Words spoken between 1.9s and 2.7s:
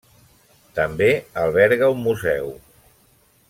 un museu.